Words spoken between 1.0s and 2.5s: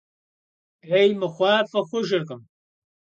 mıxhu f'ı xhujjırkhım.